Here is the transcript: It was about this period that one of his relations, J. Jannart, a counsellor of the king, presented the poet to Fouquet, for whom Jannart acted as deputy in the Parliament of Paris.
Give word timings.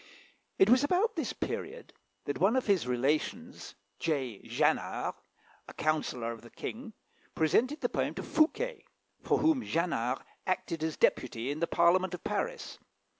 It 0.57 0.67
was 0.67 0.83
about 0.83 1.15
this 1.15 1.31
period 1.31 1.93
that 2.25 2.39
one 2.39 2.55
of 2.55 2.65
his 2.65 2.87
relations, 2.87 3.75
J. 3.99 4.41
Jannart, 4.45 5.13
a 5.67 5.75
counsellor 5.75 6.31
of 6.31 6.41
the 6.41 6.49
king, 6.49 6.93
presented 7.35 7.81
the 7.81 7.89
poet 7.89 8.15
to 8.15 8.23
Fouquet, 8.23 8.83
for 9.21 9.37
whom 9.37 9.61
Jannart 9.63 10.23
acted 10.47 10.83
as 10.83 10.97
deputy 10.97 11.51
in 11.51 11.59
the 11.59 11.67
Parliament 11.67 12.15
of 12.15 12.23
Paris. 12.23 12.79